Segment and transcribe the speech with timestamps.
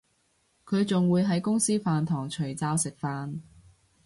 [0.65, 3.37] 佢仲會喺公司飯堂除罩食飯